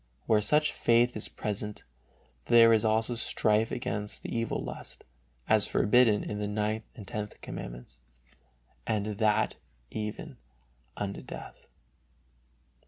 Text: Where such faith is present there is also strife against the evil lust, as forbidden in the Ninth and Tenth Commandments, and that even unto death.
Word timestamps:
Where 0.25 0.41
such 0.41 0.71
faith 0.73 1.15
is 1.15 1.29
present 1.29 1.83
there 2.45 2.73
is 2.73 2.83
also 2.83 3.13
strife 3.13 3.69
against 3.71 4.23
the 4.23 4.35
evil 4.35 4.57
lust, 4.57 5.03
as 5.47 5.67
forbidden 5.67 6.23
in 6.23 6.39
the 6.39 6.47
Ninth 6.47 6.85
and 6.95 7.07
Tenth 7.07 7.39
Commandments, 7.41 7.99
and 8.87 9.05
that 9.19 9.57
even 9.91 10.37
unto 10.97 11.21
death. 11.21 11.67